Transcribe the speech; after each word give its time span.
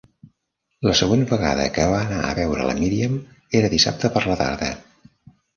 La 0.87 0.93
següent 0.99 1.25
vegada 1.31 1.67
que 1.75 1.85
va 1.91 1.99
anar 2.05 2.21
a 2.29 2.33
veure 2.39 2.65
la 2.71 2.75
Míriam 2.81 3.21
era 3.61 3.73
dissabte 3.77 4.15
per 4.17 4.29
la 4.31 4.43
tarda. 4.45 4.73